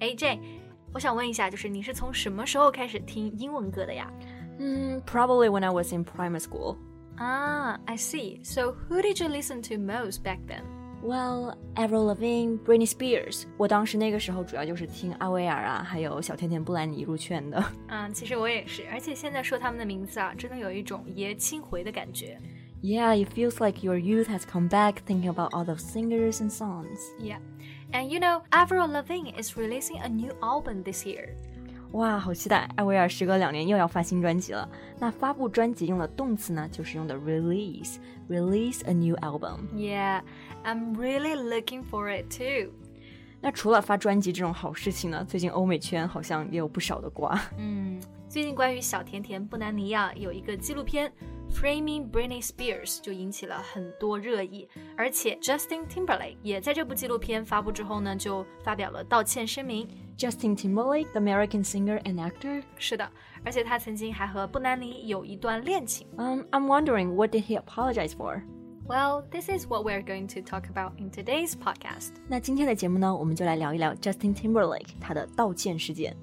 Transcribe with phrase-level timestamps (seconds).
[0.00, 0.38] 哎，J，
[0.92, 4.10] 我想问一下，就是你是从什么时候开始听英文歌的呀？
[4.58, 6.76] 嗯，Probably when I was in primary school.
[7.18, 8.40] Ah, I see.
[8.42, 10.62] So who did you listen to most back then?
[11.02, 13.42] Well, Avril Lavigne, Britney Spears。
[13.56, 17.64] 我当时那个时候主要就是听阿维尔啊，还有小甜甜布兰妮入圈的。
[17.88, 22.40] 嗯，其实我也是，而且现在说他们的名字啊，真的有一种爷青回的感觉。
[22.82, 26.98] Yeah, it feels like your youth has come back thinking about all those singers and songs.
[27.20, 27.38] Yeah.
[27.92, 31.30] And you know, Avril Lavigne is releasing a new album this year.
[31.92, 32.70] 哇，好期待！
[32.76, 34.66] 艾薇儿时隔两年又要发新专辑了。
[34.98, 40.22] 那发布专辑用的动词呢，就是用的 release，release a new album。Yeah,
[40.64, 42.72] I'm really looking for it too.
[43.42, 47.38] 那除了发专辑这种好事情呢，最近欧美圈好像也有不少的瓜。
[47.58, 51.12] 嗯，最近关于小甜甜布兰妮呀，有一个纪录片。
[51.52, 59.86] Framing Britney Spears 就引起了很多热议，而且 Justin Timberlake 也在这部纪录片发布之后呢，就发表了道歉声明。
[60.16, 63.08] Justin Timberlake, the American singer and actor，是的，
[63.44, 66.06] 而且他曾经还和布兰妮有一段恋情。
[66.16, 68.42] Um, I'm wondering what did he apologize for?
[68.86, 72.12] Well, this is what we're going to talk about in today's podcast.
[72.28, 76.16] 那今天的节目呢，我们就来聊一聊 Justin Timberlake 他的道歉事件。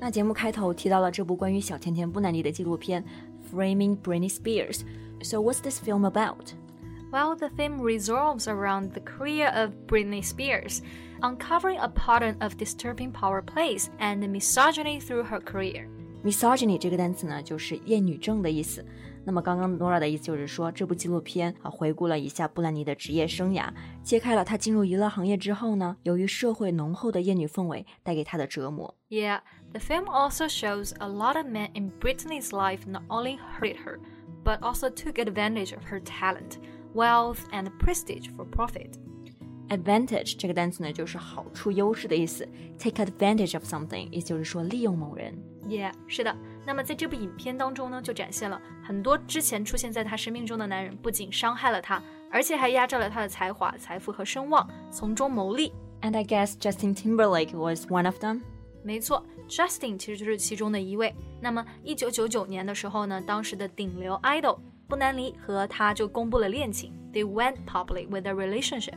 [0.00, 3.04] 那节目开头提到了这部关于小甜甜布兰妮的纪录片
[3.51, 4.83] Framing Britney Spears.
[5.21, 6.53] So, what's this film about?
[7.11, 10.81] Well, the film revolves around the career of Britney Spears,
[11.21, 15.87] uncovering a pattern of disturbing power plays and misogyny through her career.
[16.23, 18.83] misogyny 这个单词呢，就是厌女症的意思。
[19.25, 23.69] 那么刚刚 Norah 的意思就是说，这部纪录片啊，回顾了一下布兰妮的职业生涯，
[24.01, 28.95] 揭开了她进入娱乐行业之后呢，由于社会浓厚的厌女氛围带给她的折磨。
[29.09, 29.39] Yeah,
[29.72, 33.98] the film also shows a lot of men in Britney's life not only hurt her,
[34.44, 36.58] but also took advantage of her talent,
[36.94, 38.98] wealth, and prestige for profit.
[39.68, 42.48] Advantage 这个单词呢，就是好处、优势的意思。
[42.78, 45.34] Take advantage of something，也就是说利用某人。
[45.66, 46.34] Yeah，是的。
[46.64, 55.74] 那么在这部影片当中呢，就展现了很多之前出现在他生命中的男人，不仅伤害了他，而且还压榨了他的才华、财富和声望，从中牟利。
[56.00, 58.40] And I guess Justin Timberlake was one of them.
[58.82, 61.14] 没错 ，Justin 其实就是其中的一位。
[61.40, 68.94] 那么，一九九九年的时候呢，当时的顶流 idol 布兰妮和他就公布了恋情，They went public with their relationship.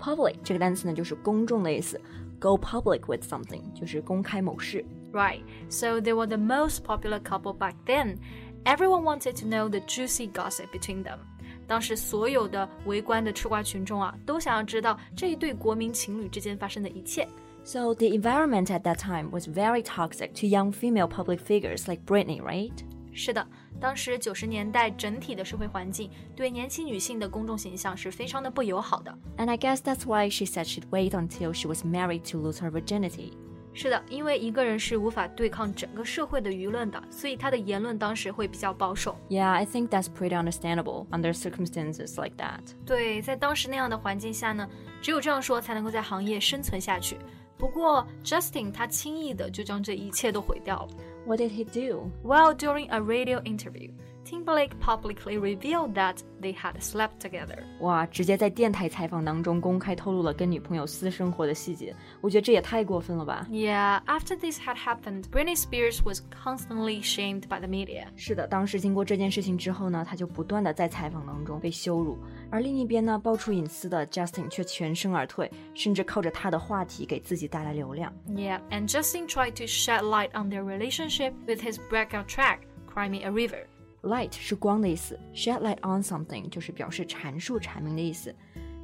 [0.00, 2.00] Public 这个单词呢，就是公众的意思。
[2.40, 4.84] Go public with something 就是公开某事。
[5.12, 5.40] Right.
[5.70, 8.16] So they were the most popular couple back then.
[8.64, 11.18] Everyone wanted to know the juicy gossip between them.
[11.66, 17.26] 当时所有的围观的吃瓜群众啊，都想要知道这一对国民情侣之间发生的一切。
[17.68, 22.04] So the environment at that time was very toxic to young female public figures like
[22.04, 22.72] Britney, right?
[23.14, 23.46] 是的，
[23.80, 29.16] 当时九十年代整体的社会环境对年轻女性的公众形象是非常的不友好的。
[29.38, 32.70] And I guess that's why she said she'd wait until she was married to lose her
[32.70, 33.32] virginity.
[33.72, 39.16] 是的，因为一个人是无法对抗整个社会的舆论的，所以他的言论当时会比较保守。
[39.28, 42.60] Yeah, I think that's pretty understandable under circumstances like that.
[42.84, 44.68] 对，在当时那样的环境下呢，
[45.00, 47.16] 只有这样说才能够在行业生存下去。
[47.58, 50.88] 不过，Justin 他轻易的就将这一切都毁掉了。
[51.26, 52.10] What did he do?
[52.22, 53.90] Well, during a radio interview.
[54.24, 57.58] Timberlake publicly revealed that they had slept together.
[57.80, 63.46] 哇，直接在电台采访当中公开透露了跟女朋友私生活的细节，我觉得这也太过分了吧。
[63.50, 68.06] Yeah, after this had happened, Britney Spears was constantly shamed by the media.
[68.16, 72.18] 是的，当时经过这件事情之后呢，她就不断的在采访当中被羞辱，
[72.50, 78.12] 而另一边呢，爆出隐私的 Justin 却全身而退，甚至靠着他的话题给自己带来流量。
[78.28, 82.58] Yeah, and Justin tried to shed light on their relationship with his breakout track,
[82.92, 83.64] Cry Me a River.
[84.02, 88.34] Light 是光的意思，shed light on something 就是表示阐述、阐明的意思。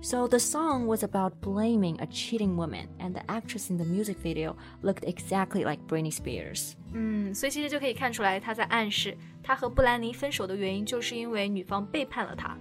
[0.02, 4.16] So the song was about blaming a cheating woman, and the actress in the music
[4.22, 6.72] video looked exactly like Britney Spears.
[6.94, 12.56] 嗯，所以其实就可以看出来，他在暗示他和布兰妮分手的原因，就是因为女方背叛了他。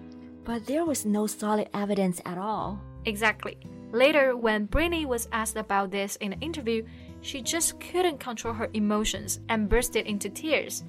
[0.45, 2.77] But there was no solid evidence at all.
[3.05, 3.57] Exactly.
[3.91, 6.83] Later, when Britney was asked about this in an interview,
[7.21, 10.81] she just couldn't control her emotions and bursted into tears.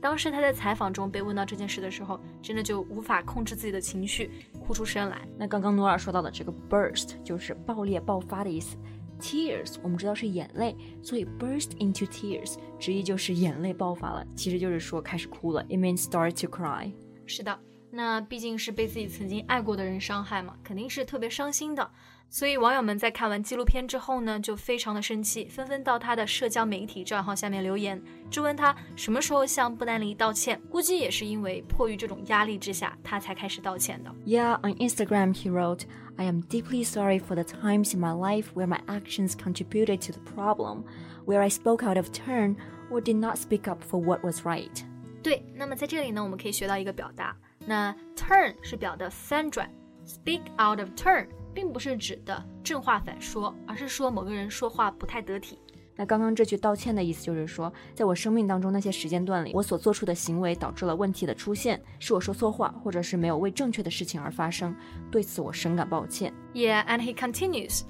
[0.00, 4.30] 当时他在采访中被问到这件事的时候，真的就无法控制自己的情绪，
[4.60, 5.26] 哭出声来。
[5.36, 8.76] 那刚刚诺尔说到的这个 burst 就是爆裂、爆发的意思。
[9.18, 15.62] Tears，我们知道是眼泪，所以 burst into tears 直译就是眼泪爆发了，其实就是说开始哭了。
[15.64, 16.92] It means start to cry。
[17.24, 17.58] 是的，
[17.91, 21.91] 那毕竟是被自己曾经爱过的人伤害嘛，肯定是特别伤心的。
[22.29, 30.57] 所以网友们在看完纪录片之后呢，就非常的生气，纷纷到他的社交媒体账号下面留言，质问他什么时候向布兰妮道歉。
[30.69, 34.09] 估计也是因为迫于这种压力之下，他才开始道歉的。
[34.25, 35.81] Yeah, on Instagram he wrote,
[36.15, 40.13] "I am deeply sorry for the times in my life where my actions contributed to
[40.13, 40.83] the problem,
[41.25, 42.55] where I spoke out of turn
[42.89, 44.85] or did not speak up for what was right."
[45.21, 47.35] 对，那么在这里呢，我们可以学到一个表达，
[47.66, 49.70] 那 turn 是表的翻转，
[50.06, 51.26] speak out of turn。
[51.54, 55.58] 并不是指的正话反说，而是说某个人说话不太得体。
[55.94, 64.76] 那刚刚这句道歉的意思就是说，在我生命当中那些时间段里，我所做出的行为导致了问题的出现，是我说错话，或者是没有为正确的事情而发生，
[65.10, 66.30] 对此我深感抱歉。
[66.52, 67.84] Yeah, and he continues.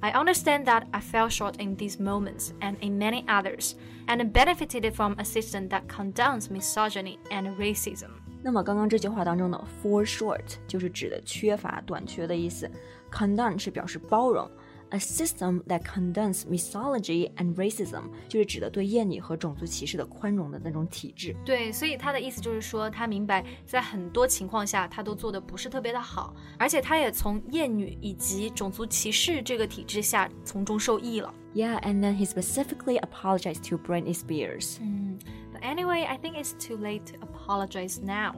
[0.00, 3.74] I understand that I fell short in these moments and in many others,
[4.08, 8.08] and benefited from a system that condemns misogyny and racism.
[8.41, 12.69] 那么刚刚这句话当中的，for short 就是指的缺乏、短缺的意思。
[13.11, 14.49] Condone 是表示包容
[14.90, 21.34] ，a system that condemns misogyny and racism 就是指的对厌女和种族歧视的宽容的那种体制。
[21.44, 31.32] 对，所以他的意思就是说，他明白在很多情况下他都做的不是特别的好，而且他也从厌女以及种族歧视这个体制下从中受益了。
[31.54, 34.78] Yeah, and then he specifically apologized to Britney Spears.
[34.80, 35.18] Mm,
[35.52, 38.36] but anyway, I think it's too late to apologize now.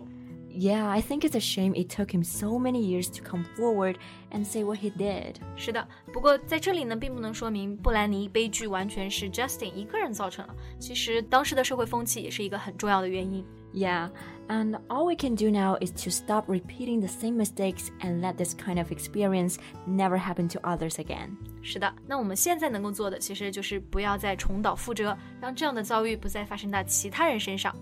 [0.56, 3.96] Yeah, I think it's a shame it took him so many years to come forward
[4.31, 5.34] and say what he did.
[5.56, 10.55] 是的，不过在这里呢，并不能说明布兰妮悲剧完全是 Justin 一个人造成的。
[10.78, 13.44] 其实当时的社会风气也是一个很重要的原因。
[13.72, 14.11] Yeah,
[14.46, 18.37] and all we can do now is to stop repeating the same mistakes and let
[18.37, 19.56] this kind of experience
[19.88, 21.31] never happen to others again.
[21.62, 27.75] 是的，那我们现在能够做的，其实就是不要再重蹈覆辙，让这样的遭遇不再发生在其他人身上。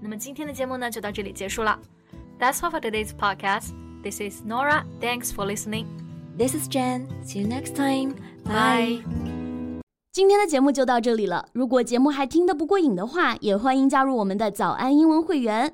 [0.00, 1.76] 那么今天的节目呢，就到这里结束了。
[2.39, 3.73] that's all for today's podcast.
[4.03, 4.85] This is Norah.
[5.01, 5.85] Thanks for listening.
[6.37, 7.07] This is Jen.
[7.23, 8.15] See you next time.
[8.45, 9.01] Bye.
[10.11, 11.47] 今天的节目就到这里了。
[11.53, 15.73] 如果节目还听得不过瘾的话，也欢迎加入我们的早安英文会员。